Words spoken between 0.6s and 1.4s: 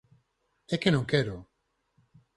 É que non quero.